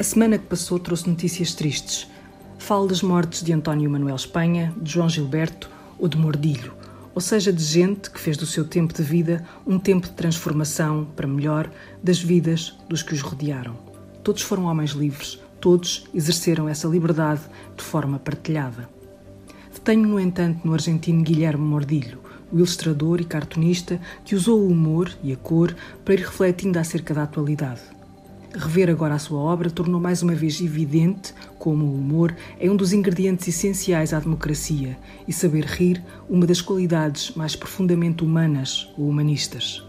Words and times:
A 0.00 0.02
semana 0.02 0.38
que 0.38 0.46
passou 0.46 0.78
trouxe 0.78 1.10
notícias 1.10 1.52
tristes. 1.52 2.08
Falo 2.58 2.86
das 2.86 3.02
mortes 3.02 3.44
de 3.44 3.52
António 3.52 3.90
Manuel 3.90 4.16
Espanha, 4.16 4.74
de 4.80 4.92
João 4.92 5.10
Gilberto 5.10 5.68
ou 5.98 6.08
de 6.08 6.16
Mordilho, 6.16 6.72
ou 7.14 7.20
seja, 7.20 7.52
de 7.52 7.62
gente 7.62 8.10
que 8.10 8.18
fez 8.18 8.38
do 8.38 8.46
seu 8.46 8.64
tempo 8.64 8.94
de 8.94 9.02
vida 9.02 9.44
um 9.66 9.78
tempo 9.78 10.06
de 10.06 10.14
transformação 10.14 11.06
para 11.14 11.26
melhor 11.26 11.70
das 12.02 12.18
vidas 12.18 12.78
dos 12.88 13.02
que 13.02 13.12
os 13.12 13.20
rodearam. 13.20 13.76
Todos 14.24 14.40
foram 14.40 14.64
homens 14.64 14.92
livres, 14.92 15.38
todos 15.60 16.06
exerceram 16.14 16.66
essa 16.66 16.88
liberdade 16.88 17.42
de 17.76 17.84
forma 17.84 18.18
partilhada. 18.18 18.88
Detenho, 19.70 20.08
no 20.08 20.18
entanto, 20.18 20.66
no 20.66 20.72
argentino 20.72 21.22
Guilherme 21.22 21.62
Mordilho, 21.62 22.20
o 22.50 22.56
ilustrador 22.56 23.20
e 23.20 23.24
cartunista 23.26 24.00
que 24.24 24.34
usou 24.34 24.60
o 24.60 24.68
humor 24.70 25.12
e 25.22 25.30
a 25.30 25.36
cor 25.36 25.76
para 26.06 26.14
ir 26.14 26.20
refletindo 26.20 26.78
acerca 26.78 27.12
da 27.12 27.24
atualidade. 27.24 27.99
Rever 28.52 28.90
agora 28.90 29.14
a 29.14 29.18
sua 29.18 29.38
obra 29.38 29.70
tornou 29.70 30.00
mais 30.00 30.22
uma 30.22 30.34
vez 30.34 30.60
evidente 30.60 31.32
como 31.56 31.84
o 31.84 31.94
humor 31.94 32.34
é 32.58 32.68
um 32.68 32.74
dos 32.74 32.92
ingredientes 32.92 33.46
essenciais 33.46 34.12
à 34.12 34.18
democracia 34.18 34.98
e 35.26 35.32
saber 35.32 35.64
rir 35.64 36.02
uma 36.28 36.46
das 36.46 36.60
qualidades 36.60 37.30
mais 37.36 37.54
profundamente 37.54 38.24
humanas 38.24 38.92
ou 38.98 39.08
humanistas. 39.08 39.84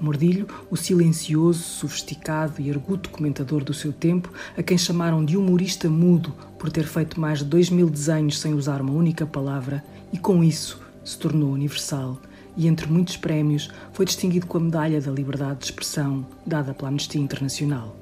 Mordilho, 0.00 0.48
o 0.68 0.76
silencioso, 0.76 1.62
sofisticado 1.62 2.60
e 2.60 2.68
arguto 2.68 3.10
comentador 3.10 3.62
do 3.62 3.72
seu 3.72 3.92
tempo, 3.92 4.32
a 4.58 4.62
quem 4.62 4.76
chamaram 4.76 5.24
de 5.24 5.36
humorista 5.36 5.88
mudo 5.88 6.34
por 6.58 6.72
ter 6.72 6.84
feito 6.84 7.20
mais 7.20 7.38
de 7.38 7.44
dois 7.44 7.70
mil 7.70 7.88
desenhos 7.88 8.40
sem 8.40 8.54
usar 8.54 8.82
uma 8.82 8.92
única 8.92 9.24
palavra, 9.24 9.84
e 10.12 10.18
com 10.18 10.42
isso 10.42 10.80
se 11.04 11.16
tornou 11.16 11.52
universal 11.52 12.20
e, 12.56 12.66
entre 12.66 12.86
muitos 12.86 13.16
prémios, 13.16 13.70
foi 13.92 14.06
distinguido 14.06 14.46
com 14.46 14.58
a 14.58 14.60
Medalha 14.60 15.00
da 15.00 15.10
Liberdade 15.10 15.60
de 15.60 15.64
Expressão, 15.66 16.26
dada 16.46 16.74
pela 16.74 16.88
Amnistia 16.88 17.20
Internacional. 17.20 17.96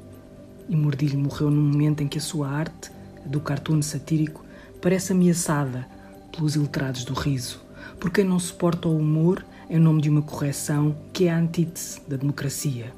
E 0.68 0.76
Mordilho 0.76 1.18
morreu 1.18 1.50
num 1.50 1.62
momento 1.62 2.02
em 2.02 2.08
que 2.08 2.18
a 2.18 2.20
sua 2.20 2.48
arte, 2.48 2.90
do 3.24 3.40
cartoon 3.40 3.82
satírico, 3.82 4.44
parece 4.80 5.12
ameaçada 5.12 5.86
pelos 6.30 6.56
iletrados 6.56 7.04
do 7.04 7.14
riso, 7.14 7.60
por 8.00 8.10
quem 8.10 8.24
não 8.24 8.38
suporta 8.38 8.88
o 8.88 8.96
humor 8.96 9.44
em 9.70 9.78
nome 9.78 10.02
de 10.02 10.10
uma 10.10 10.22
correção 10.22 10.96
que 11.12 11.26
é 11.26 11.32
a 11.32 11.38
antítese 11.38 12.00
da 12.06 12.16
democracia. 12.16 12.92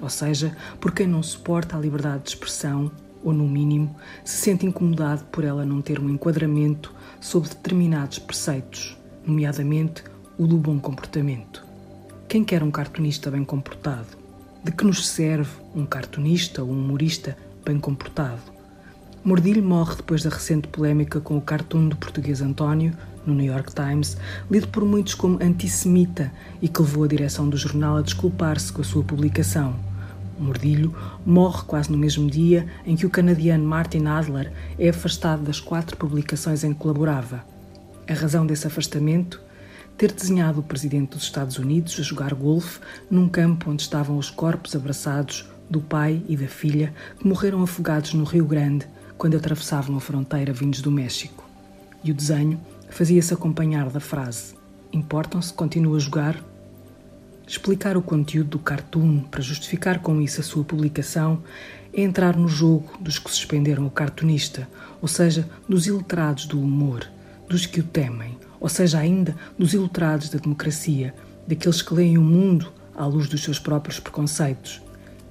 Ou 0.00 0.08
seja, 0.08 0.56
por 0.80 0.92
quem 0.92 1.06
não 1.06 1.22
suporta 1.22 1.76
a 1.76 1.80
liberdade 1.80 2.24
de 2.24 2.28
expressão 2.30 2.90
ou, 3.22 3.32
no 3.32 3.46
mínimo, 3.46 3.94
se 4.24 4.38
sente 4.38 4.64
incomodado 4.64 5.24
por 5.26 5.44
ela 5.44 5.64
não 5.64 5.82
ter 5.82 5.98
um 5.98 6.08
enquadramento 6.08 6.94
sob 7.20 7.48
determinados 7.48 8.18
preceitos, 8.18 8.96
nomeadamente 9.26 10.02
o 10.40 10.46
do 10.46 10.56
bom 10.56 10.78
comportamento. 10.78 11.62
Quem 12.26 12.42
quer 12.42 12.62
um 12.62 12.70
cartunista 12.70 13.30
bem 13.30 13.44
comportado? 13.44 14.06
De 14.64 14.72
que 14.72 14.86
nos 14.86 15.06
serve 15.06 15.50
um 15.76 15.84
cartunista 15.84 16.62
ou 16.62 16.70
um 16.70 16.82
humorista 16.82 17.36
bem 17.62 17.78
comportado? 17.78 18.40
Mordilho 19.22 19.62
morre 19.62 19.96
depois 19.96 20.22
da 20.22 20.30
recente 20.30 20.66
polémica 20.66 21.20
com 21.20 21.36
o 21.36 21.42
cartoon 21.42 21.90
do 21.90 21.96
português 21.96 22.40
António, 22.40 22.96
no 23.26 23.34
New 23.34 23.52
York 23.52 23.74
Times, 23.74 24.16
lido 24.50 24.66
por 24.68 24.82
muitos 24.82 25.12
como 25.12 25.38
antissemita 25.42 26.32
e 26.62 26.68
que 26.68 26.80
levou 26.80 27.04
a 27.04 27.08
direção 27.08 27.46
do 27.46 27.58
jornal 27.58 27.98
a 27.98 28.00
desculpar-se 28.02 28.72
com 28.72 28.80
a 28.80 28.84
sua 28.84 29.04
publicação. 29.04 29.76
Mordilho 30.38 30.96
morre 31.26 31.64
quase 31.66 31.92
no 31.92 31.98
mesmo 31.98 32.30
dia 32.30 32.66
em 32.86 32.96
que 32.96 33.04
o 33.04 33.10
canadiano 33.10 33.66
Martin 33.66 34.06
Adler 34.06 34.50
é 34.78 34.88
afastado 34.88 35.42
das 35.42 35.60
quatro 35.60 35.98
publicações 35.98 36.64
em 36.64 36.72
que 36.72 36.78
colaborava. 36.78 37.44
A 38.08 38.14
razão 38.14 38.46
desse 38.46 38.66
afastamento? 38.66 39.49
Ter 40.00 40.12
desenhado 40.12 40.60
o 40.60 40.62
presidente 40.62 41.10
dos 41.10 41.24
Estados 41.24 41.58
Unidos 41.58 42.00
a 42.00 42.02
jogar 42.02 42.32
golfe 42.32 42.80
num 43.10 43.28
campo 43.28 43.70
onde 43.70 43.82
estavam 43.82 44.16
os 44.16 44.30
corpos 44.30 44.74
abraçados 44.74 45.46
do 45.68 45.78
pai 45.78 46.22
e 46.26 46.38
da 46.38 46.48
filha 46.48 46.94
que 47.18 47.28
morreram 47.28 47.62
afogados 47.62 48.14
no 48.14 48.24
Rio 48.24 48.46
Grande 48.46 48.86
quando 49.18 49.36
atravessavam 49.36 49.98
a 49.98 50.00
fronteira 50.00 50.54
vindos 50.54 50.80
do 50.80 50.90
México. 50.90 51.46
E 52.02 52.10
o 52.10 52.14
desenho 52.14 52.58
fazia-se 52.88 53.34
acompanhar 53.34 53.90
da 53.90 54.00
frase: 54.00 54.54
Importam-se, 54.90 55.52
continua 55.52 55.98
a 55.98 56.00
jogar? 56.00 56.42
Explicar 57.46 57.94
o 57.94 58.02
conteúdo 58.02 58.52
do 58.52 58.58
cartoon 58.58 59.20
para 59.24 59.42
justificar 59.42 59.98
com 59.98 60.18
isso 60.18 60.40
a 60.40 60.44
sua 60.44 60.64
publicação 60.64 61.42
é 61.92 62.00
entrar 62.00 62.38
no 62.38 62.48
jogo 62.48 62.90
dos 62.98 63.18
que 63.18 63.28
suspenderam 63.30 63.84
o 63.84 63.90
cartunista, 63.90 64.66
ou 65.02 65.08
seja, 65.08 65.46
dos 65.68 65.86
iletrados 65.86 66.46
do 66.46 66.58
humor 66.58 67.06
dos 67.46 67.66
que 67.66 67.80
o 67.80 67.84
temem, 67.84 68.38
ou 68.60 68.68
seja, 68.68 68.98
ainda 68.98 69.34
dos 69.58 69.72
ilutrados 69.72 70.28
da 70.28 70.38
democracia, 70.38 71.14
daqueles 71.48 71.82
que 71.82 71.94
leem 71.94 72.18
o 72.18 72.22
mundo 72.22 72.72
à 72.94 73.06
luz 73.06 73.28
dos 73.28 73.42
seus 73.42 73.58
próprios 73.58 73.98
preconceitos. 73.98 74.80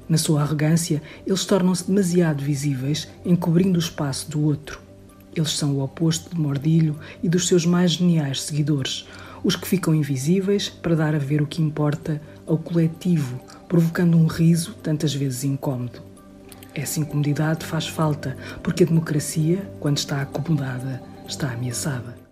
Na 0.09 0.17
sua 0.17 0.41
arrogância, 0.41 1.01
eles 1.25 1.45
tornam-se 1.45 1.85
demasiado 1.85 2.43
visíveis, 2.43 3.07
encobrindo 3.23 3.77
o 3.77 3.81
espaço 3.81 4.29
do 4.31 4.43
outro. 4.43 4.81
Eles 5.35 5.51
são 5.51 5.75
o 5.75 5.83
oposto 5.83 6.33
de 6.33 6.41
Mordilho 6.41 6.99
e 7.21 7.29
dos 7.29 7.47
seus 7.47 7.65
mais 7.65 7.91
geniais 7.91 8.41
seguidores, 8.41 9.07
os 9.43 9.55
que 9.55 9.67
ficam 9.67 9.93
invisíveis 9.93 10.67
para 10.67 10.95
dar 10.95 11.13
a 11.13 11.19
ver 11.19 11.41
o 11.41 11.47
que 11.47 11.61
importa 11.61 12.19
ao 12.47 12.57
coletivo, 12.57 13.39
provocando 13.67 14.17
um 14.17 14.25
riso 14.25 14.73
tantas 14.81 15.13
vezes 15.13 15.43
incômodo. 15.43 16.01
Essa 16.73 16.99
incomodidade 16.99 17.65
faz 17.65 17.87
falta, 17.87 18.35
porque 18.63 18.83
a 18.83 18.87
democracia, 18.87 19.69
quando 19.79 19.97
está 19.97 20.21
acomodada, 20.21 21.01
está 21.27 21.51
ameaçada. 21.51 22.28